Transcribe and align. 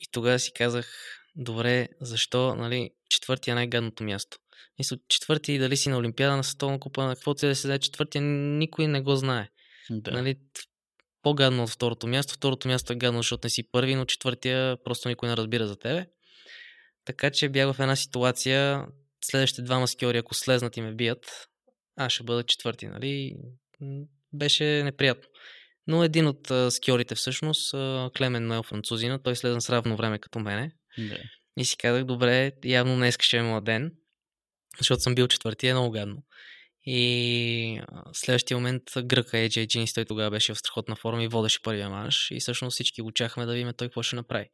И 0.00 0.06
тогава 0.12 0.38
си 0.38 0.52
казах, 0.52 0.92
добре, 1.36 1.88
защо, 2.00 2.54
нали, 2.54 2.90
четвъртия 3.08 3.52
е 3.52 3.54
най-гадното 3.54 4.04
място. 4.04 4.38
Мисля, 4.78 4.98
четвърти, 5.08 5.58
дали 5.58 5.76
си 5.76 5.88
на 5.88 5.98
Олимпиада, 5.98 6.36
на 6.36 6.44
Световна 6.44 6.80
купа, 6.80 7.04
на 7.04 7.14
каквото 7.14 7.40
се 7.40 7.46
да 7.46 7.56
се 7.56 7.68
даде 7.68 7.78
четвъртия, 7.78 8.22
никой 8.22 8.86
не 8.86 9.00
го 9.00 9.16
знае. 9.16 9.48
Да. 9.90 10.10
Нали, 10.10 10.36
по-гадно 11.22 11.62
от 11.62 11.70
второто 11.70 12.06
място. 12.06 12.34
Второто 12.34 12.68
място 12.68 12.92
е 12.92 12.96
гадно, 12.96 13.18
защото 13.18 13.46
не 13.46 13.50
си 13.50 13.70
първи, 13.72 13.94
но 13.94 14.04
четвъртия 14.04 14.84
просто 14.84 15.08
никой 15.08 15.28
не 15.28 15.36
разбира 15.36 15.66
за 15.66 15.78
тебе. 15.78 16.06
Така 17.04 17.30
че 17.30 17.48
бях 17.48 17.72
в 17.72 17.80
една 17.80 17.96
ситуация, 17.96 18.86
следващите 19.24 19.62
два 19.62 19.78
маскиори, 19.78 20.18
ако 20.18 20.34
слезнат 20.34 20.76
и 20.76 20.80
ме 20.80 20.94
бият, 20.94 21.48
аз 21.96 22.12
ще 22.12 22.24
бъда 22.24 22.42
четвърти, 22.42 22.86
нали? 22.86 23.36
Беше 24.32 24.64
неприятно. 24.64 25.28
Но 25.88 26.04
един 26.04 26.26
от 26.26 26.50
а, 26.50 26.70
скиорите 26.70 27.14
всъщност, 27.14 27.74
а, 27.74 28.10
Клемен 28.16 28.46
Ноел 28.46 28.62
французина, 28.62 29.22
той 29.22 29.36
слезна 29.36 29.60
с 29.60 29.70
равно 29.70 29.96
време 29.96 30.18
като 30.18 30.38
мене. 30.38 30.72
Да. 30.98 31.18
И 31.56 31.64
си 31.64 31.76
казах, 31.76 32.04
добре, 32.04 32.52
явно 32.64 32.96
днес 32.96 33.16
ще 33.20 33.36
е 33.36 33.42
моят 33.42 33.64
ден, 33.64 33.92
защото 34.78 35.00
съм 35.00 35.14
бил 35.14 35.28
четвърти, 35.28 35.66
е 35.66 35.74
много 35.74 35.90
гадно. 35.90 36.22
И 36.90 37.80
следващия 38.12 38.56
момент 38.56 38.82
гръка 39.02 39.36
AJ 39.36 39.66
Джинис, 39.66 39.92
той 39.92 40.04
тогава 40.04 40.30
беше 40.30 40.54
в 40.54 40.58
страхотна 40.58 40.96
форма 40.96 41.24
и 41.24 41.28
водеше 41.28 41.62
първия 41.62 41.90
манш. 41.90 42.30
И 42.30 42.40
всъщност 42.40 42.74
всички 42.74 43.02
го 43.02 43.12
чахме 43.12 43.46
да 43.46 43.52
видим 43.52 43.72
той 43.76 43.88
какво 43.88 44.02
ще 44.02 44.16
направи. 44.16 44.46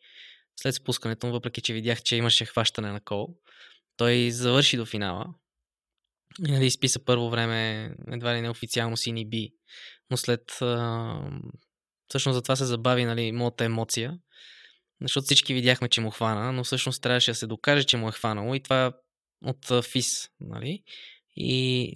След 0.60 0.74
спускането 0.74 1.26
му, 1.26 1.32
въпреки 1.32 1.60
че 1.60 1.72
видях, 1.72 2.02
че 2.02 2.16
имаше 2.16 2.44
хващане 2.44 2.92
на 2.92 3.00
кол, 3.00 3.28
той 3.96 4.30
завърши 4.30 4.76
до 4.76 4.86
финала. 4.86 5.26
И 6.48 6.52
нали, 6.52 6.66
изписа 6.66 7.04
първо 7.04 7.30
време, 7.30 7.90
едва 8.12 8.34
ли 8.34 8.40
неофициално 8.40 8.96
си 8.96 9.12
ни 9.12 9.28
би. 9.28 9.50
Но 10.10 10.16
след... 10.16 10.62
А, 10.62 11.30
всъщност 12.08 12.34
за 12.34 12.42
това 12.42 12.56
се 12.56 12.64
забави 12.64 13.04
нали, 13.04 13.32
моята 13.32 13.64
емоция. 13.64 14.18
Защото 15.02 15.24
всички 15.24 15.54
видяхме, 15.54 15.88
че 15.88 16.00
му 16.00 16.10
хвана, 16.10 16.52
но 16.52 16.64
всъщност 16.64 17.02
трябваше 17.02 17.30
да 17.30 17.34
се 17.34 17.46
докаже, 17.46 17.84
че 17.84 17.96
му 17.96 18.08
е 18.08 18.12
хванало 18.12 18.54
и 18.54 18.60
това 18.60 18.92
от 19.44 19.84
ФИС. 19.84 20.28
Нали? 20.40 20.82
И 21.36 21.92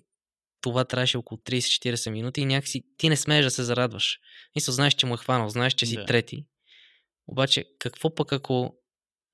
това 0.61 0.85
трябваше 0.85 1.17
около 1.17 1.39
30-40 1.39 2.11
минути 2.11 2.41
и 2.41 2.47
някакси 2.47 2.83
ти 2.97 3.09
не 3.09 3.17
смееш 3.17 3.45
да 3.45 3.51
се 3.51 3.63
зарадваш. 3.65 4.19
Мисля, 4.55 4.73
знаеш, 4.73 4.95
че 4.95 5.07
му 5.07 5.15
е 5.15 5.19
хванал, 5.19 5.49
знаеш, 5.49 5.75
че 5.75 5.87
си 5.87 5.97
Да. 5.97 6.05
трети. 6.05 6.47
Обаче, 7.27 7.65
какво 7.79 8.15
пък 8.15 8.33
ако 8.33 8.55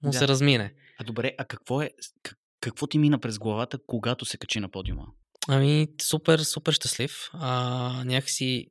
му 0.03 0.11
Да. 0.11 0.13
се 0.13 0.29
размине? 0.29 0.75
А 0.99 1.05
добре, 1.05 1.35
а 1.39 1.45
какво 1.45 1.83
е, 1.83 1.91
как- 2.23 2.39
какво 2.61 2.87
ти 2.87 2.99
мина 2.99 3.19
през 3.19 3.39
главата, 3.39 3.79
когато 3.87 4.25
се 4.25 4.39
качи 4.39 4.61
на 4.61 4.69
подиума? 4.71 5.07
Ами, 5.49 5.89
супер, 6.03 6.39
супер 6.39 6.73
щастлив. 6.73 7.31
А, 7.33 8.03
някакси 8.05 8.67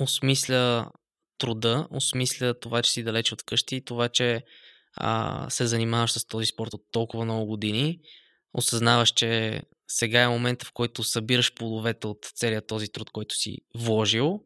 осмисля 0.00 0.90
труда, 1.38 1.88
осмисля 1.90 2.54
това, 2.60 2.82
че 2.82 2.90
си 2.90 3.02
далеч 3.02 3.32
от 3.32 3.42
къщи, 3.42 3.84
това, 3.84 4.08
че 4.08 4.44
а, 4.96 5.46
се 5.50 5.66
занимаваш 5.66 6.12
с 6.12 6.26
този 6.26 6.46
спорт 6.46 6.74
от 6.74 6.82
толкова 6.92 7.24
много 7.24 7.46
години. 7.46 8.00
Осъзнаваш, 8.54 9.10
че 9.10 9.62
сега 9.88 10.22
е 10.22 10.28
момента, 10.28 10.66
в 10.66 10.72
който 10.72 11.02
събираш 11.02 11.54
плодовете 11.54 12.06
от 12.06 12.18
целият 12.34 12.66
този 12.66 12.88
труд, 12.88 13.10
който 13.10 13.34
си 13.34 13.58
вложил. 13.74 14.40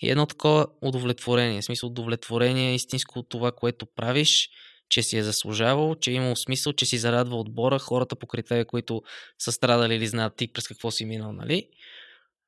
И 0.00 0.10
едно 0.10 0.26
такова 0.26 0.66
удовлетворение. 0.82 1.60
В 1.60 1.64
смисъл 1.64 1.88
удовлетворение 1.88 2.74
истинско 2.74 3.18
от 3.18 3.28
това, 3.28 3.52
което 3.52 3.86
правиш, 3.86 4.48
че 4.88 5.02
си 5.02 5.18
е 5.18 5.22
заслужавал, 5.22 5.94
че 5.94 6.10
е 6.10 6.14
имал 6.14 6.36
смисъл, 6.36 6.72
че 6.72 6.86
си 6.86 6.98
зарадва 6.98 7.36
отбора, 7.36 7.78
хората 7.78 8.16
покрай 8.16 8.42
тебе, 8.42 8.64
които 8.64 9.02
са 9.38 9.52
страдали 9.52 9.94
или 9.94 10.06
знаят 10.06 10.36
ти 10.36 10.52
през 10.52 10.68
какво 10.68 10.90
си 10.90 11.04
минал, 11.04 11.32
нали? 11.32 11.68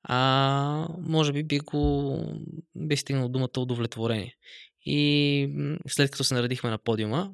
А, 0.02 0.88
може 0.98 1.32
би 1.32 1.44
би 1.44 1.58
го 1.58 2.18
би 2.74 2.96
стигнал 2.96 3.28
думата 3.28 3.58
удовлетворение. 3.58 4.34
И 4.84 5.80
след 5.88 6.10
като 6.10 6.24
се 6.24 6.34
наредихме 6.34 6.70
на 6.70 6.78
подиума, 6.78 7.32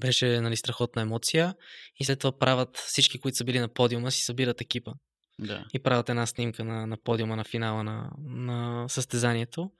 беше 0.00 0.40
нали, 0.40 0.56
страхотна 0.56 1.02
емоция 1.02 1.54
и 2.00 2.04
след 2.04 2.18
това 2.18 2.38
правят 2.38 2.76
всички, 2.76 3.18
които 3.18 3.36
са 3.36 3.44
били 3.44 3.58
на 3.58 3.68
подиума, 3.68 4.10
си 4.10 4.24
събират 4.24 4.60
екипа 4.60 4.92
Да. 5.38 5.64
и 5.74 5.78
правят 5.78 6.08
една 6.08 6.26
снимка 6.26 6.64
на, 6.64 6.86
на 6.86 6.96
подиума 6.96 7.36
на 7.36 7.44
финала 7.44 7.84
на, 7.84 8.10
на 8.28 8.88
състезанието. 8.88 9.70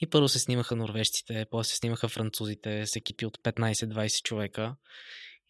И 0.00 0.06
първо 0.06 0.28
се 0.28 0.38
снимаха 0.38 0.76
норвежците, 0.76 1.46
после 1.50 1.68
се 1.70 1.76
снимаха 1.76 2.08
французите 2.08 2.86
с 2.86 2.96
екипи 2.96 3.26
от 3.26 3.38
15-20 3.38 4.22
човека. 4.22 4.74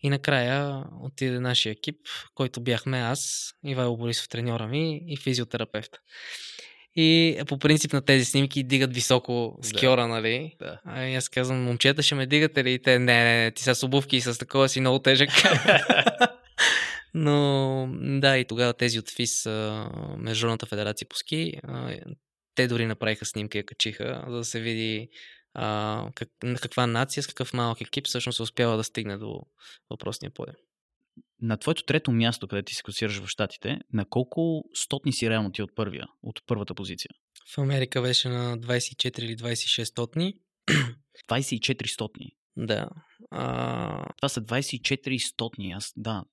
И 0.03 0.08
накрая 0.10 0.84
отиде 1.03 1.41
нашия 1.41 1.72
екип, 1.72 1.97
който 2.34 2.60
бяхме 2.60 2.98
аз, 2.98 3.53
Ивайло 3.66 3.97
Борисов, 3.97 4.28
треньора 4.28 4.66
ми 4.66 5.00
и 5.06 5.16
физиотерапевта. 5.16 5.98
И 6.98 7.38
по 7.48 7.59
принцип 7.59 7.92
на 7.92 8.03
тези 8.03 8.25
снимки 8.25 8.62
дигат 8.62 8.94
високо 8.94 9.59
Да. 9.62 9.69
скиора, 9.69 10.09
нали? 10.09 10.56
Да. 10.59 10.80
А 10.84 11.04
и 11.04 11.14
аз 11.14 11.28
казвам, 11.28 11.62
момчета 11.62 12.03
ще 12.03 12.14
ме 12.14 12.26
дигате 12.26 12.64
ли? 12.64 12.72
И 12.72 12.78
те, 12.78 12.98
не, 12.98 13.25
не, 13.25 13.44
не, 13.44 13.50
ти 13.50 13.62
са 13.62 13.75
с 13.75 13.82
обувки 13.82 14.16
и 14.16 14.20
с 14.20 14.38
такова 14.38 14.69
си 14.69 14.80
много 14.80 14.98
тежък. 14.98 15.30
Но 17.19 17.88
да, 18.21 18.38
и 18.38 18.44
тогава 18.44 18.75
тези 18.75 18.99
от 18.99 19.10
ФИС, 19.10 19.47
Международната 20.19 20.66
федерация 20.66 21.09
по 21.09 21.16
ски, 21.16 21.53
те 22.54 22.69
дори 22.69 22.87
направиха 22.87 23.25
снимки, 23.25 23.59
я 23.59 23.66
качиха, 23.66 24.25
за 24.28 24.37
да 24.37 24.44
се 24.44 24.60
види 24.60 25.09
а, 25.54 26.09
как, 26.15 26.28
на 26.43 26.59
каква 26.59 26.87
нация, 26.87 27.22
с 27.22 27.27
какъв 27.27 27.53
малък 27.53 27.81
екип 27.81 28.06
всъщност 28.06 28.38
е 28.38 28.43
успява 28.43 28.77
да 28.77 28.84
стигне 28.84 29.16
до 29.16 29.41
въпросния 29.91 30.31
подиум. 30.31 30.56
На 31.41 31.56
твоето 31.56 31.84
трето 31.84 32.12
място, 32.12 32.49
където 32.49 32.66
ти 32.66 32.75
се 32.75 32.82
класираш 32.82 33.19
в 33.19 33.28
Штатите, 33.28 33.78
на 33.93 34.04
колко 34.09 34.65
стотни 34.75 35.12
си 35.12 35.31
реално 35.31 35.53
ти 35.53 35.62
от 35.62 35.75
първия, 35.75 36.06
от 36.22 36.41
първата 36.47 36.75
позиция? 36.75 37.10
В 37.54 37.59
Америка 37.59 38.03
беше 38.03 38.28
на 38.28 38.59
24 38.59 39.21
или 39.21 39.37
26 39.37 39.84
стотни. 39.84 40.34
24 41.31 41.87
стотни. 41.87 42.33
Да. 42.56 42.88
А, 43.31 44.15
Това 44.16 44.28
са 44.28 44.41
24 44.41 45.19
стотни. 45.19 45.72
Аз, 45.72 45.93
да. 45.97 46.25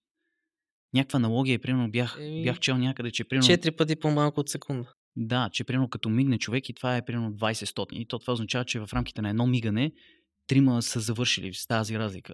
Някаква 0.93 1.17
аналогия, 1.17 1.59
примерно 1.59 1.91
бях, 1.91 2.17
Еми, 2.19 2.43
бях 2.43 2.59
чел 2.59 2.77
някъде, 2.77 3.11
че 3.11 3.23
примерно... 3.23 3.47
4 3.47 3.77
пъти 3.77 3.95
по-малко 3.95 4.39
от 4.39 4.49
секунда. 4.49 4.93
Да, 5.15 5.49
че 5.51 5.63
примерно 5.63 5.89
като 5.89 6.09
мигне 6.09 6.37
човек 6.37 6.69
и 6.69 6.73
това 6.73 6.97
е 6.97 7.05
примерно 7.05 7.31
20 7.31 7.65
стотни. 7.65 8.01
И 8.01 8.05
то 8.07 8.19
това 8.19 8.33
означава, 8.33 8.65
че 8.65 8.79
в 8.79 8.89
рамките 8.93 9.21
на 9.21 9.29
едно 9.29 9.47
мигане 9.47 9.91
трима 10.47 10.81
са 10.81 10.99
завършили 10.99 11.53
с 11.53 11.67
тази 11.67 11.99
разлика. 11.99 12.33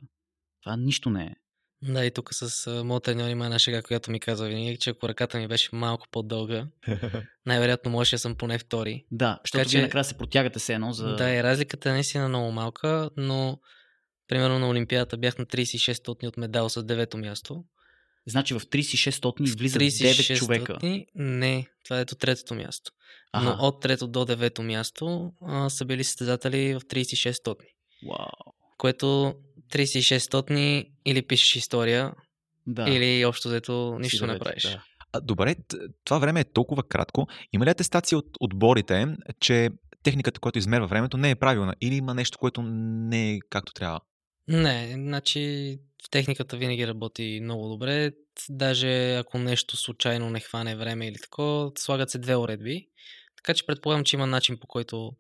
Това 0.64 0.78
нищо 0.78 1.10
не 1.10 1.24
е. 1.24 1.36
Да, 1.82 2.06
и 2.06 2.12
тук 2.12 2.34
с 2.34 2.68
а, 2.68 2.84
моят 2.84 3.04
треньор 3.04 3.30
има 3.30 3.46
една 3.46 3.60
шега, 3.60 3.82
която 3.82 4.12
ми 4.12 4.20
казва 4.20 4.48
винаги, 4.48 4.78
че 4.78 4.90
ако 4.90 5.10
ръката 5.10 5.38
ми 5.38 5.48
беше 5.48 5.70
малко 5.74 6.08
по-дълга, 6.12 6.68
най-вероятно 7.46 7.92
можеше 7.92 8.16
да 8.16 8.20
съм 8.20 8.36
поне 8.36 8.58
втори. 8.58 9.06
Да, 9.12 9.40
защото 9.44 9.62
Така 9.64 9.70
вие 9.70 9.80
че- 9.80 9.82
накрая 9.82 10.04
се 10.04 10.18
протягате 10.18 10.60
се 10.60 10.74
едно 10.74 10.94
за... 10.94 11.16
Да, 11.16 11.30
и 11.36 11.44
разликата 11.44 11.90
е 11.90 11.94
наистина 11.94 12.30
много 12.30 12.52
малка, 12.52 13.10
но 13.18 13.60
примерно 14.28 14.60
на 14.60 14.70
Олимпиадата 14.70 15.18
бях 15.18 15.38
на 15.38 15.46
36 15.46 15.94
стотни 15.94 16.28
от 16.28 16.38
медал 16.38 16.70
с 16.70 16.84
девето 16.84 17.18
място. 17.18 17.64
Значи 18.30 18.54
в 18.54 18.60
36 18.60 19.10
стотни 19.10 19.50
влизат 19.50 19.82
36 19.82 20.34
9 20.34 20.38
човека. 20.38 20.78
не, 21.16 21.68
това 21.86 21.98
е 21.98 22.02
ето 22.02 22.16
третото 22.16 22.56
място. 22.56 22.92
Аха. 23.32 23.46
Но 23.46 23.68
от 23.68 23.82
трето 23.82 24.08
до 24.08 24.26
девето 24.26 24.64
място 24.64 25.32
а, 25.42 25.70
са 25.70 25.86
били 25.86 26.04
състезатели 26.04 26.74
в 26.74 26.82
36 26.82 27.32
стотни. 27.32 27.68
Вау. 28.10 28.54
Което 28.78 29.34
36 29.74 30.18
стотни 30.18 30.86
или 31.06 31.22
пишеш 31.22 31.56
история, 31.56 32.14
Да. 32.68 32.90
или 32.90 33.26
общо 33.26 33.50
Си 33.50 33.72
нищо 34.00 34.28
не 34.28 34.40
правиш. 34.40 34.64
да. 34.64 34.84
А, 35.14 35.22
добре, 35.22 35.56
това 36.04 36.20
време 36.20 36.40
е 36.40 36.52
толкова 36.54 36.84
кратко. 36.84 37.28
Има 37.54 37.66
ли 37.66 37.70
атестация 37.70 38.18
от 38.18 38.26
отборите, 38.40 39.06
че 39.40 39.70
техниката, 40.04 40.40
която 40.40 40.60
измерва 40.60 40.88
времето, 40.88 41.18
не 41.18 41.30
е 41.30 41.36
правилна? 41.36 41.76
Или 41.82 41.96
има 41.96 42.14
нещо, 42.14 42.38
което 42.38 42.62
не 42.62 43.34
е 43.34 43.40
както 43.50 43.74
трябва? 43.74 44.00
Не, 44.48 44.92
значи 44.94 45.78
техниката 46.12 46.58
винаги 46.58 46.88
работи 46.88 47.40
много 47.44 47.70
добре. 47.70 48.12
Даже 48.50 49.16
ако 49.16 49.38
нещо 49.38 49.78
случайно 49.78 50.30
не 50.30 50.40
хване 50.40 50.76
време 50.76 51.08
или 51.08 51.18
такова, 51.18 51.72
слагат 51.78 52.10
се 52.10 52.18
две 52.18 52.36
уредби. 52.36 52.88
Така 53.38 53.54
че 53.54 53.66
предполагам, 53.66 54.04
че 54.04 54.16
има 54.16 54.28
начин 54.28 54.58
по 54.60 54.68
който 54.68 55.12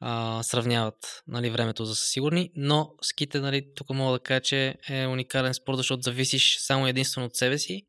а, 0.00 0.42
сравняват 0.42 1.22
нали, 1.26 1.50
времето 1.50 1.84
за 1.84 1.94
сигурни. 1.94 2.50
Но 2.56 2.94
ските, 3.02 3.40
нали, 3.40 3.74
тук 3.74 3.90
мога 3.90 4.12
да 4.12 4.22
кажа, 4.22 4.40
че 4.40 4.76
е 4.88 5.06
уникален 5.06 5.54
спорт, 5.54 5.76
защото 5.76 6.02
зависиш 6.02 6.56
само 6.58 6.86
единствено 6.86 7.26
от 7.26 7.36
себе 7.36 7.58
си. 7.58 7.86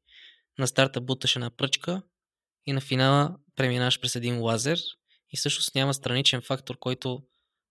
На 0.58 0.68
старта 0.68 1.02
буташ 1.02 1.36
една 1.36 1.50
пръчка 1.50 2.02
и 2.66 2.74
на 2.74 2.82
финала 2.82 3.36
преминаваш 3.56 4.00
през 4.00 4.16
един 4.16 4.40
лазер 4.40 4.80
и 5.34 5.38
всъщност 5.38 5.76
няма 5.76 5.94
страничен 5.94 6.42
фактор, 6.42 6.78
който 6.80 7.24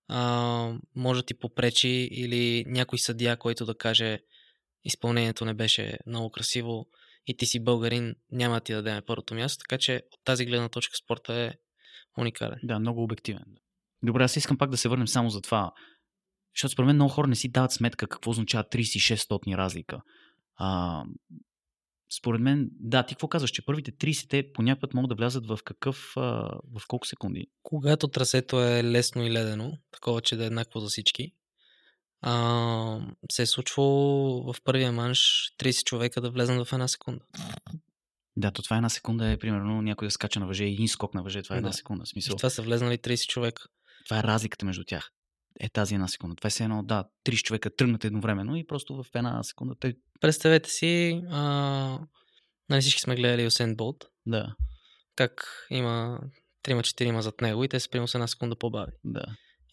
а, 0.08 0.72
може 0.96 1.20
да 1.20 1.26
ти 1.26 1.34
попречи 1.34 2.08
или 2.12 2.64
някой 2.66 2.98
съдия, 2.98 3.36
който 3.36 3.64
да 3.64 3.74
каже 3.74 4.18
изпълнението 4.84 5.44
не 5.44 5.54
беше 5.54 5.98
много 6.06 6.30
красиво 6.30 6.86
и 7.26 7.36
ти 7.36 7.46
си 7.46 7.64
българин, 7.64 8.14
няма 8.30 8.54
да 8.54 8.60
ти 8.60 8.72
дадем 8.72 9.02
първото 9.06 9.34
място, 9.34 9.64
така 9.68 9.78
че 9.78 10.02
от 10.12 10.20
тази 10.24 10.46
гледна 10.46 10.68
точка 10.68 10.96
спорта 10.96 11.34
е 11.34 11.52
уникален. 12.18 12.58
Да, 12.62 12.78
много 12.78 13.02
обективен. 13.02 13.44
Добре, 14.02 14.24
аз 14.24 14.36
искам 14.36 14.58
пак 14.58 14.70
да 14.70 14.76
се 14.76 14.88
върнем 14.88 15.08
само 15.08 15.30
за 15.30 15.40
това. 15.40 15.72
Защото 16.56 16.72
според 16.72 16.86
мен 16.86 16.96
много 16.96 17.12
хора 17.12 17.26
не 17.26 17.36
си 17.36 17.48
дават 17.48 17.72
сметка 17.72 18.06
какво 18.06 18.30
означава 18.30 18.64
36 18.64 19.14
стотни 19.14 19.56
разлика. 19.56 20.00
А, 20.56 21.02
според 22.18 22.40
мен, 22.40 22.68
да, 22.72 23.06
ти 23.06 23.14
какво 23.14 23.28
казваш, 23.28 23.50
че 23.50 23.64
първите 23.64 23.92
30 23.92 24.30
те 24.30 24.52
по 24.52 24.62
някакъв 24.62 24.80
път 24.80 24.94
могат 24.94 25.08
да 25.08 25.14
влязат 25.14 25.46
в 25.46 25.58
какъв, 25.64 26.12
а, 26.16 26.20
в 26.78 26.82
колко 26.88 27.06
секунди? 27.06 27.46
Когато 27.62 28.08
трасето 28.08 28.60
е 28.60 28.84
лесно 28.84 29.22
и 29.22 29.30
ледено, 29.30 29.72
такова, 29.90 30.20
че 30.20 30.36
да 30.36 30.44
е 30.44 30.46
еднакво 30.46 30.80
за 30.80 30.88
всички, 30.88 31.32
а, 32.26 33.00
се 33.32 33.42
е 33.42 33.46
случвало 33.46 34.52
в 34.52 34.56
първия 34.64 34.92
манш 34.92 35.18
30 35.58 35.84
човека 35.84 36.20
да 36.20 36.30
влезнат 36.30 36.68
в 36.68 36.72
една 36.72 36.88
секунда. 36.88 37.24
Да, 38.36 38.50
то 38.50 38.62
това 38.62 38.76
една 38.76 38.88
секунда 38.88 39.28
е 39.28 39.36
примерно 39.36 39.82
някой 39.82 40.06
да 40.08 40.12
скача 40.12 40.40
на 40.40 40.46
въже 40.46 40.64
и 40.64 40.72
един 40.72 40.88
скок 40.88 41.14
на 41.14 41.22
въже, 41.22 41.42
това 41.42 41.56
е 41.56 41.58
една 41.58 41.68
Да. 41.68 41.72
секунда. 41.76 42.04
В 42.04 42.06
И 42.06 42.08
Смисъл, 42.08 42.34
в 42.34 42.36
това 42.36 42.50
са 42.50 42.62
влезнали 42.62 42.98
30 42.98 43.26
човека. 43.28 43.62
това 44.04 44.18
е 44.18 44.22
разликата 44.22 44.66
между 44.66 44.84
тях. 44.84 45.10
Е 45.60 45.68
тази 45.68 45.94
една 45.94 46.08
секунда. 46.08 46.36
Това 46.36 46.50
е 46.60 46.64
едно, 46.64 46.82
да, 46.82 47.04
30 47.26 47.42
човека 47.42 47.74
тръгнат 47.76 48.04
едновременно 48.04 48.56
и 48.56 48.66
просто 48.66 48.94
в 48.94 49.06
една 49.14 49.42
секунда 49.42 49.74
те... 49.80 49.94
Представете 50.20 50.70
си, 50.70 51.22
а, 51.30 51.98
нали 52.70 52.80
всички 52.80 53.00
сме 53.00 53.16
гледали 53.16 53.46
Усен 53.46 53.76
Болт, 53.76 54.04
Да, 54.26 54.54
как 55.16 55.66
има 55.70 56.20
3-4 56.64 57.20
зад 57.20 57.40
него 57.40 57.64
и 57.64 57.68
те 57.68 57.80
са 57.80 57.88
примерно 57.90 58.08
с 58.08 58.14
една 58.14 58.26
секунда 58.26 58.56
по-бави. 58.56 58.92
да. 59.04 59.24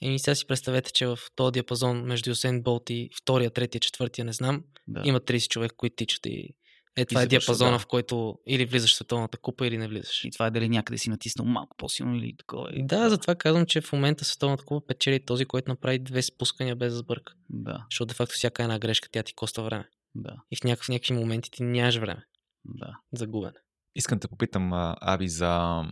И 0.01 0.19
сега 0.19 0.36
си 0.36 0.48
представете, 0.48 0.92
че 0.92 1.06
в 1.07 1.19
този 1.36 1.51
диапазон 1.51 2.03
между 2.03 2.31
Усен 2.31 2.62
Болт 2.62 2.89
и 2.89 3.09
втория, 3.21 3.51
третия, 3.51 3.81
четвъртия, 3.81 4.25
не 4.25 4.33
знам, 4.33 4.63
да. 4.88 5.01
има 5.06 5.19
30 5.19 5.48
човека, 5.48 5.75
които 5.75 5.95
тичат 5.95 6.25
и 6.25 6.50
е, 6.95 7.06
това 7.06 7.21
е 7.21 7.24
завършва, 7.24 7.30
диапазона, 7.30 7.71
да. 7.71 7.80
в 7.80 7.88
който 7.88 8.39
или 8.48 8.65
влизаш 8.65 8.92
в 8.92 8.95
световната 8.95 9.38
купа, 9.38 9.68
или 9.68 9.77
не 9.77 9.88
влизаш. 9.88 10.24
И 10.24 10.31
това 10.31 10.48
е 10.48 10.51
дали 10.51 10.69
някъде 10.69 10.98
си 10.98 11.09
натиснал 11.09 11.48
малко 11.48 11.77
по-силно 11.77 12.15
или 12.15 12.36
такова. 12.38 12.69
И... 12.74 12.86
Да, 12.86 13.09
затова 13.09 13.36
казвам, 13.36 13.65
че 13.65 13.81
в 13.81 13.92
момента 13.92 14.25
световната 14.25 14.63
купа 14.63 14.88
печели 14.88 15.25
този, 15.25 15.45
който 15.45 15.71
направи 15.71 16.00
две 16.00 16.21
спускания 16.21 16.75
без 16.75 16.94
да 16.94 17.00
сбърка. 17.00 17.33
Да, 17.50 17.86
Защото 17.92 18.07
де 18.07 18.13
факто 18.13 18.36
всяка 18.36 18.63
една 18.63 18.80
грешка 18.80 19.09
тя 19.12 19.24
ти 19.24 19.33
коства 19.33 19.63
време. 19.63 19.89
да, 20.15 20.36
И 20.51 20.56
в 20.56 20.63
някакъв, 20.63 20.89
някакви 20.89 21.13
моменти 21.13 21.51
ти 21.51 21.63
нямаш 21.63 21.97
време 21.97 22.25
да. 22.65 22.97
за 23.13 23.27
губене. 23.27 23.57
Искам 23.95 24.19
да 24.19 24.27
попитам, 24.27 24.69
Аби, 25.01 25.27
за, 25.27 25.83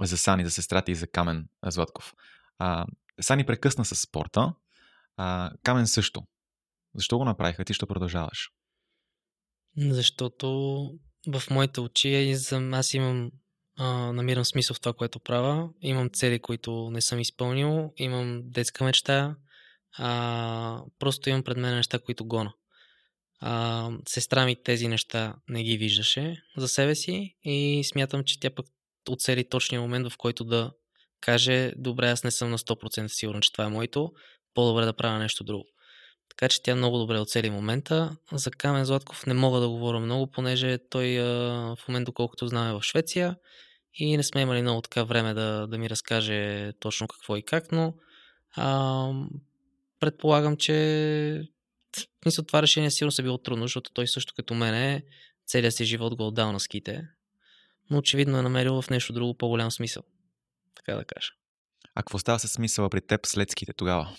за 0.00 0.18
Сани, 0.18 0.44
за 0.44 0.50
сестрата 0.50 0.90
и 0.90 0.94
за 0.94 1.06
Камен 1.06 1.48
Златков. 1.66 2.14
А, 2.58 2.86
Сани 3.20 3.46
прекъсна 3.46 3.84
с 3.84 3.94
спорта, 3.96 4.54
а, 5.16 5.50
Камен 5.62 5.86
също. 5.86 6.22
Защо 6.94 7.18
го 7.18 7.24
направиха? 7.24 7.64
Ти 7.64 7.74
ще 7.74 7.86
продължаваш. 7.86 8.50
Защото 9.76 10.48
в 11.26 11.42
моите 11.50 11.80
очи 11.80 12.14
е 12.14 12.36
за- 12.36 12.70
аз 12.72 12.94
имам 12.94 13.30
а, 13.76 14.12
намирам 14.12 14.44
смисъл 14.44 14.74
в 14.74 14.80
това, 14.80 14.92
което 14.92 15.20
правя. 15.20 15.70
Имам 15.80 16.10
цели, 16.10 16.38
които 16.38 16.90
не 16.90 17.00
съм 17.00 17.20
изпълнил. 17.20 17.92
Имам 17.96 18.40
детска 18.44 18.84
мечта. 18.84 19.36
А, 19.98 20.82
просто 20.98 21.30
имам 21.30 21.42
пред 21.42 21.56
мен 21.56 21.74
неща, 21.74 21.98
които 21.98 22.26
гона. 22.26 22.52
А, 23.40 23.90
сестра 24.08 24.44
ми 24.44 24.62
тези 24.62 24.88
неща 24.88 25.34
не 25.48 25.62
ги 25.62 25.76
виждаше 25.76 26.42
за 26.56 26.68
себе 26.68 26.94
си 26.94 27.36
и 27.42 27.84
смятам, 27.84 28.24
че 28.24 28.40
тя 28.40 28.50
пък 28.50 28.66
оцели 29.10 29.48
точния 29.48 29.80
момент, 29.80 30.08
в 30.12 30.16
който 30.16 30.44
да 30.44 30.72
каже, 31.20 31.72
добре, 31.76 32.10
аз 32.10 32.24
не 32.24 32.30
съм 32.30 32.50
на 32.50 32.58
100% 32.58 33.06
сигурен, 33.06 33.40
че 33.40 33.52
това 33.52 33.64
е 33.64 33.68
моето, 33.68 34.12
по-добре 34.54 34.84
да 34.84 34.92
правя 34.92 35.18
нещо 35.18 35.44
друго. 35.44 35.64
Така 36.28 36.48
че 36.48 36.62
тя 36.62 36.74
много 36.74 36.98
добре 36.98 37.18
оцели 37.18 37.50
момента. 37.50 38.16
За 38.32 38.50
Камен 38.50 38.84
Златков 38.84 39.26
не 39.26 39.34
мога 39.34 39.60
да 39.60 39.68
говоря 39.68 40.00
много, 40.00 40.30
понеже 40.30 40.78
той 40.90 41.18
в 41.18 41.78
момента, 41.88 42.04
доколкото 42.04 42.44
е 42.44 42.48
в 42.48 42.82
Швеция 42.82 43.36
и 43.94 44.16
не 44.16 44.22
сме 44.22 44.40
имали 44.40 44.62
много 44.62 44.82
така 44.82 45.04
време 45.04 45.34
да, 45.34 45.66
да 45.66 45.78
ми 45.78 45.90
разкаже 45.90 46.72
точно 46.80 47.08
какво 47.08 47.36
и 47.36 47.42
как, 47.42 47.72
но 47.72 47.94
а, 48.56 49.12
предполагам, 50.00 50.56
че 50.56 51.42
смисъл, 52.22 52.44
това 52.44 52.62
решение 52.62 52.90
сигурно 52.90 53.12
се 53.12 53.22
било 53.22 53.38
трудно, 53.38 53.64
защото 53.64 53.90
той 53.92 54.06
също 54.06 54.34
като 54.36 54.54
мене 54.54 55.02
целият 55.46 55.74
си 55.74 55.84
живот 55.84 56.16
го 56.16 56.22
е 56.22 56.26
отдал 56.26 56.52
на 56.52 56.60
ските, 56.60 57.02
но 57.90 57.98
очевидно 57.98 58.38
е 58.38 58.42
намерил 58.42 58.82
в 58.82 58.90
нещо 58.90 59.12
друго 59.12 59.34
по-голям 59.34 59.70
смисъл. 59.70 60.02
Така 60.78 60.96
да 60.96 61.04
кажа. 61.04 61.28
А 61.94 62.02
какво 62.02 62.18
става 62.18 62.38
с 62.38 62.48
смисъла 62.48 62.90
при 62.90 63.00
теб 63.00 63.26
след 63.26 63.50
ските 63.50 63.72
тогава? 63.72 64.16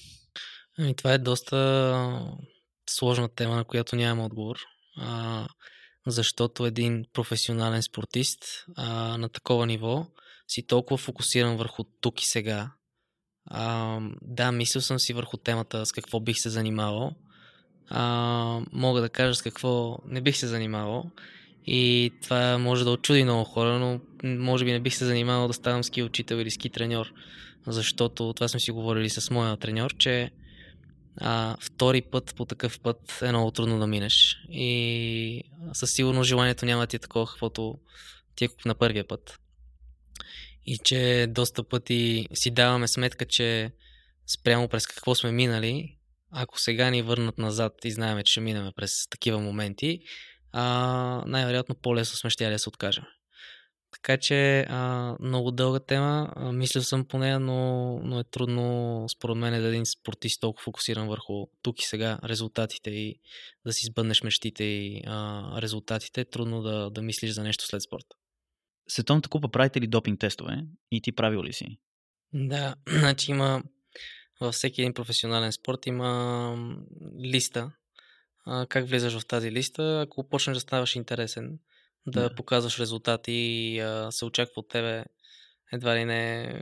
Ами, 0.77 0.95
това 0.95 1.13
е 1.13 1.17
доста 1.17 1.57
сложна 2.89 3.29
тема, 3.35 3.55
на 3.55 3.65
която 3.65 3.95
нямам 3.95 4.25
отговор. 4.25 4.57
А, 4.97 5.47
защото 6.07 6.65
един 6.65 7.05
професионален 7.13 7.83
спортист 7.83 8.65
а, 8.75 9.17
на 9.17 9.29
такова 9.29 9.65
ниво 9.65 10.07
си 10.47 10.67
толкова 10.67 10.97
фокусиран 10.97 11.57
върху 11.57 11.83
тук 11.83 12.21
и 12.21 12.25
сега. 12.25 12.71
А, 13.45 13.99
да, 14.21 14.51
мислил 14.51 14.81
съм 14.81 14.99
си 14.99 15.13
върху 15.13 15.37
темата 15.37 15.85
с 15.85 15.91
какво 15.91 16.19
бих 16.19 16.37
се 16.37 16.49
занимавал. 16.49 17.11
А, 17.89 18.61
мога 18.71 19.01
да 19.01 19.09
кажа 19.09 19.35
с 19.35 19.41
какво 19.41 19.97
не 20.05 20.21
бих 20.21 20.37
се 20.37 20.47
занимавал. 20.47 21.11
И 21.71 22.11
това 22.23 22.57
може 22.57 22.83
да 22.83 22.91
очуди 22.91 23.23
много 23.23 23.43
хора, 23.43 23.79
но 23.79 23.99
може 24.23 24.65
би 24.65 24.71
не 24.71 24.79
бих 24.79 24.95
се 24.95 25.05
занимавал 25.05 25.47
да 25.47 25.53
ставам 25.53 25.83
ски 25.83 26.03
учител 26.03 26.35
или 26.35 26.51
ски 26.51 26.69
треньор. 26.69 27.13
Защото 27.67 28.33
това 28.33 28.47
сме 28.47 28.59
си 28.59 28.71
говорили 28.71 29.09
с 29.09 29.31
моя 29.31 29.57
треньор, 29.57 29.93
че 29.97 30.31
а, 31.17 31.57
втори 31.61 32.01
път 32.01 32.33
по 32.35 32.45
такъв 32.45 32.79
път 32.79 33.19
е 33.21 33.29
много 33.29 33.51
трудно 33.51 33.79
да 33.79 33.87
минеш. 33.87 34.37
И 34.49 35.43
със 35.73 35.91
сигурност 35.91 36.27
желанието 36.27 36.65
няма 36.65 36.83
да 36.83 36.87
ти 36.87 36.95
е 36.95 36.99
такова, 36.99 37.27
каквото 37.27 37.79
ти 38.35 38.45
е 38.45 38.49
на 38.65 38.75
първия 38.75 39.07
път. 39.07 39.39
И 40.65 40.77
че 40.77 41.27
доста 41.29 41.63
пъти 41.63 42.27
си 42.33 42.51
даваме 42.51 42.87
сметка, 42.87 43.25
че 43.25 43.71
спрямо 44.27 44.67
през 44.67 44.87
какво 44.87 45.15
сме 45.15 45.31
минали, 45.31 45.97
ако 46.31 46.59
сега 46.59 46.89
ни 46.89 47.01
върнат 47.01 47.37
назад 47.37 47.73
и 47.83 47.91
знаем, 47.91 48.23
че 48.23 48.31
ще 48.31 48.41
минем 48.41 48.71
през 48.75 49.07
такива 49.09 49.39
моменти, 49.39 49.99
а, 50.51 51.23
най-вероятно 51.27 51.75
по-лесно 51.75 52.17
сме 52.17 52.29
ще 52.29 52.49
да 52.49 52.59
се 52.59 52.69
откажем. 52.69 53.03
Така 53.91 54.17
че 54.17 54.59
а, 54.69 55.15
много 55.19 55.51
дълга 55.51 55.79
тема, 55.79 56.33
а, 56.35 56.51
мислил 56.51 56.83
съм 56.83 57.05
по 57.05 57.17
нея, 57.17 57.39
но, 57.39 57.99
но 58.03 58.19
е 58.19 58.23
трудно 58.23 59.05
според 59.09 59.37
мен 59.37 59.61
да 59.61 59.67
един 59.67 59.85
спортист 59.85 60.41
толкова 60.41 60.63
фокусиран 60.63 61.07
върху 61.07 61.45
тук 61.61 61.81
и 61.81 61.85
сега 61.85 62.19
резултатите 62.23 62.89
и 62.89 63.19
да 63.65 63.73
си 63.73 63.85
сбъднеш 63.85 64.23
мечтите 64.23 64.63
и 64.63 65.03
а, 65.05 65.61
резултатите, 65.61 66.25
трудно 66.25 66.61
да, 66.61 66.89
да 66.89 67.01
мислиш 67.01 67.31
за 67.31 67.43
нещо 67.43 67.65
след 67.65 67.81
спорта. 67.81 68.15
Световната 68.87 69.29
купа 69.29 69.51
правите 69.51 69.81
ли 69.81 69.87
допинг 69.87 70.19
тестове? 70.19 70.63
И 70.91 71.01
ти 71.01 71.11
правил 71.11 71.43
ли 71.43 71.53
си? 71.53 71.77
Да, 72.33 72.75
значи 72.87 73.31
има 73.31 73.63
във 74.41 74.53
всеки 74.53 74.81
един 74.81 74.93
професионален 74.93 75.51
спорт 75.51 75.85
има 75.85 76.73
листа. 77.23 77.71
А, 78.51 78.65
как 78.65 78.87
влизаш 78.87 79.19
в 79.19 79.25
тази 79.25 79.51
листа? 79.51 80.01
Ако 80.07 80.29
почнеш 80.29 80.55
да 80.57 80.61
ставаш 80.61 80.95
интересен, 80.95 81.59
да, 82.07 82.21
Да. 82.21 82.29
да. 82.29 82.35
показваш 82.35 82.79
резултати 82.79 83.31
и 83.31 83.79
а, 83.79 84.11
се 84.11 84.25
очаква 84.25 84.53
от 84.55 84.69
тебе 84.69 85.05
едва 85.73 85.95
ли 85.95 86.05
не 86.05 86.53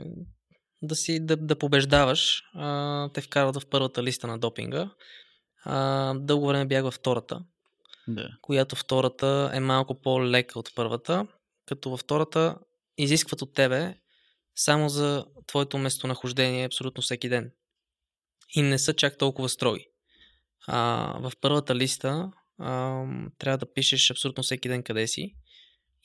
да 0.82 0.94
си 0.94 1.20
да, 1.26 1.36
да 1.36 1.58
побеждаваш, 1.58 2.42
а, 2.54 3.08
те 3.12 3.20
вкарват 3.20 3.56
в 3.62 3.66
първата 3.70 4.02
листа 4.02 4.26
на 4.26 4.38
допинга. 4.38 4.90
А, 5.64 6.14
дълго 6.14 6.46
време 6.46 6.66
бях 6.66 6.82
във 6.82 6.94
втората, 6.94 7.44
Да. 8.08 8.28
която 8.42 8.76
втората 8.76 9.50
е 9.54 9.60
малко 9.60 10.00
по-лека 10.00 10.58
от 10.58 10.74
първата, 10.74 11.26
като 11.66 11.90
във 11.90 12.00
втората 12.00 12.58
изискват 12.98 13.42
от 13.42 13.54
тебе 13.54 13.94
само 14.56 14.88
за 14.88 15.24
твоето 15.46 15.78
местонахождение 15.78 16.66
абсолютно 16.66 17.02
всеки 17.02 17.28
ден. 17.28 17.52
И 18.54 18.62
не 18.62 18.78
са 18.78 18.94
чак 18.94 19.18
толкова 19.18 19.48
строги. 19.48 19.86
А, 20.70 21.12
в 21.20 21.32
първата 21.40 21.74
листа 21.74 22.30
а, 22.58 23.04
трябва 23.38 23.58
да 23.58 23.72
пишеш 23.72 24.10
абсолютно 24.10 24.42
всеки 24.42 24.68
ден 24.68 24.82
къде 24.82 25.06
си 25.06 25.34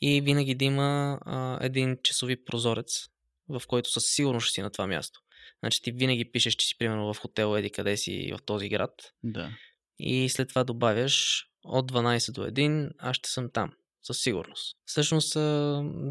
и 0.01 0.21
винаги 0.21 0.55
да 0.55 0.65
има 0.65 1.19
а, 1.21 1.57
един 1.61 1.97
часови 2.03 2.45
прозорец, 2.45 3.07
в 3.49 3.61
който 3.67 3.91
със 3.91 4.05
сигурност 4.05 4.47
ще 4.47 4.53
си 4.53 4.61
на 4.61 4.69
това 4.69 4.87
място. 4.87 5.19
Значи 5.59 5.81
ти 5.81 5.91
винаги 5.91 6.31
пишеш, 6.31 6.55
че 6.55 6.67
си 6.67 6.77
примерно 6.77 7.13
в 7.13 7.19
хотел 7.19 7.57
Еди 7.57 7.69
къде 7.69 7.97
си 7.97 8.33
в 8.37 8.43
този 8.45 8.69
град 8.69 8.91
Да. 9.23 9.49
и 9.99 10.29
след 10.29 10.49
това 10.49 10.63
добавяш 10.63 11.45
от 11.63 11.91
12 11.91 12.31
до 12.31 12.41
1, 12.41 12.91
аз 12.99 13.15
ще 13.15 13.29
съм 13.29 13.49
там. 13.53 13.71
Със 14.05 14.17
сигурност. 14.17 14.77
Всъщност, 14.85 15.33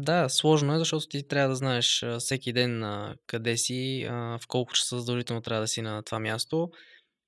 да, 0.03 0.29
сложно 0.29 0.73
е, 0.75 0.79
защото 0.79 1.07
ти 1.07 1.27
трябва 1.27 1.49
да 1.49 1.55
знаеш 1.55 2.05
всеки 2.19 2.53
ден 2.53 2.83
къде 3.27 3.57
си, 3.57 4.07
в 4.09 4.41
колко 4.47 4.73
часа 4.73 4.99
задължително 4.99 5.41
трябва 5.41 5.61
да 5.61 5.67
си 5.67 5.81
на 5.81 6.03
това 6.03 6.19
място. 6.19 6.71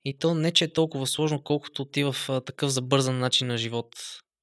И 0.06 0.18
то 0.18 0.34
не, 0.34 0.52
че 0.52 0.66
е 0.66 0.74
толкова 0.74 1.08
сложно, 1.08 1.44
колкото 1.44 1.86
ти 1.86 2.04
в 2.04 2.16
а, 2.30 2.42
такъв 2.42 2.70
забързан 2.72 3.20
начин 3.20 3.48
на 3.48 3.58
живот. 3.58 3.96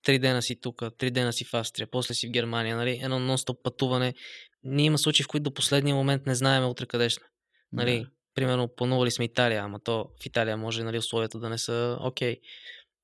Три 0.03 0.19
дена 0.19 0.43
си 0.43 0.61
тук, 0.61 0.83
три 0.99 1.11
дена 1.11 1.33
си 1.33 1.45
в 1.45 1.55
Австрия, 1.55 1.87
после 1.91 2.15
си 2.15 2.29
в 2.29 2.31
Германия, 2.31 2.77
нали? 2.77 3.01
Едно 3.03 3.19
нон-стоп 3.19 3.63
пътуване. 3.63 4.15
Ние 4.63 4.87
има 4.87 4.99
случаи, 4.99 5.25
в 5.25 5.29
които 5.29 5.43
до 5.43 5.55
последния 5.55 5.95
момент 5.95 6.27
не 6.27 6.35
знаем 6.35 6.69
утре 6.69 6.87
къде 6.87 7.11
сме. 7.11 7.27
Нали, 7.73 7.99
Да. 8.01 8.11
примерно 8.35 8.69
планували 8.77 9.11
сме 9.11 9.25
Италия, 9.25 9.63
ама 9.63 9.81
то 9.81 10.09
в 10.23 10.27
Италия 10.27 10.57
може 10.57 10.83
нали, 10.85 10.99
условията 10.99 11.39
да 11.39 11.49
не 11.49 11.59
са 11.59 11.99
окей. 12.01 12.37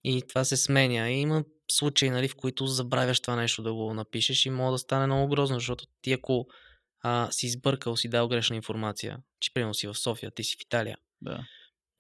И 0.05 0.23
това 0.29 0.45
се 0.45 0.57
сменя. 0.57 1.11
И 1.11 1.21
има 1.21 1.45
случаи, 1.71 2.11
нали, 2.11 2.29
в 2.29 2.37
които 2.37 2.67
забравяш 2.67 3.21
това 3.21 3.37
нещо 3.37 3.63
да 3.63 3.75
го 3.75 3.95
напишеш 3.95 4.47
и 4.47 4.51
може 4.51 4.73
да 4.75 4.79
стане 4.79 5.07
много 5.07 5.29
грозно, 5.29 5.57
защото 5.57 5.85
ти 6.03 6.13
ако 6.13 6.47
а, 7.03 7.29
си 7.31 7.47
избъркал, 7.47 7.97
си 7.97 8.09
дал 8.09 8.29
грешна 8.29 8.57
информация, 8.57 9.19
че 9.41 9.53
примерно 9.55 9.75
си 9.75 9.87
в 9.87 9.95
София, 9.95 10.31
ти 10.31 10.45
си 10.45 10.57
в 10.59 10.63
Италия, 10.63 10.97
да. 11.23 11.45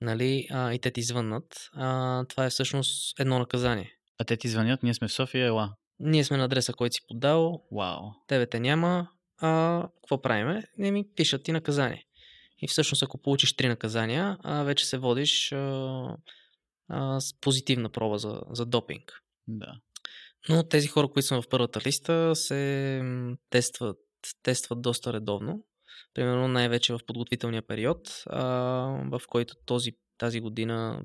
Нали, 0.01 0.47
а, 0.51 0.73
и 0.73 0.79
те 0.79 0.91
ти 0.91 1.03
звъннат, 1.03 1.71
а, 1.73 2.25
това 2.25 2.45
е 2.45 2.51
всъщност 2.51 3.21
едно 3.21 3.39
наказание. 3.39 3.93
А 4.19 4.25
те 4.25 4.37
ти 4.37 4.49
звънят, 4.49 4.83
ние 4.83 4.95
сме 4.95 5.09
в 5.09 5.13
София, 5.13 5.47
ела. 5.47 5.75
Ние 6.01 6.25
сме 6.25 6.37
на 6.37 6.45
адреса, 6.45 6.73
който 6.73 6.95
си 6.95 7.01
подал, 7.09 7.63
Вау. 7.73 8.11
тебе 8.27 8.47
те 8.47 8.61
няма, 8.61 9.09
а 9.39 9.83
какво 9.95 10.23
правиме? 10.23 10.65
Не 10.79 10.91
ми 10.91 11.05
пишат 11.17 11.43
ти 11.43 11.53
наказание. 11.53 12.05
И 12.63 12.69
всъщност, 12.69 13.03
ако 13.03 13.19
получиш 13.19 13.57
три 13.57 13.69
наказания, 13.69 14.39
а, 14.43 14.63
вече 14.63 14.87
се 14.87 14.99
водиш 14.99 15.53
а, 15.53 16.17
а, 16.89 17.21
с 17.21 17.41
позитивна 17.41 17.89
проба 17.89 18.19
за, 18.19 18.41
за 18.51 18.67
допинг. 18.67 19.23
Да. 19.49 19.73
Но 20.49 20.69
тези 20.69 20.89
хора, 20.89 21.09
които 21.09 21.27
са 21.27 21.43
в 21.43 21.49
първата 21.51 21.81
листа, 21.87 22.37
се 22.37 23.03
тестват, 23.51 23.99
тестват 24.43 24.83
доста 24.83 25.13
редовно. 25.13 25.65
Примерно 26.15 26.49
най-вече 26.49 26.93
в 26.93 27.01
подготвителния 27.07 27.63
период, 27.63 28.23
а, 28.27 28.43
в 29.11 29.23
който 29.29 29.55
този, 29.67 29.93
тази 30.19 30.41
година 30.41 30.97